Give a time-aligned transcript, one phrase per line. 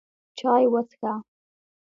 [0.37, 1.13] چای وڅښه!